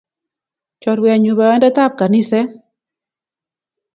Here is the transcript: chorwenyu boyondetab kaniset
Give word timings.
chorwenyu 0.81 1.31
boyondetab 1.37 1.91
kaniset 1.99 2.49